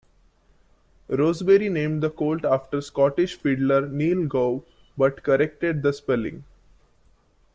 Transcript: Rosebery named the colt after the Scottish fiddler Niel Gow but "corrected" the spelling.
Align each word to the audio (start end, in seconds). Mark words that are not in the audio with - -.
Rosebery 1.09 1.69
named 1.69 2.01
the 2.01 2.09
colt 2.09 2.43
after 2.43 2.77
the 2.77 2.81
Scottish 2.81 3.37
fiddler 3.37 3.87
Niel 3.87 4.25
Gow 4.25 4.63
but 4.97 5.21
"corrected" 5.21 5.83
the 5.83 5.93
spelling. 5.93 6.43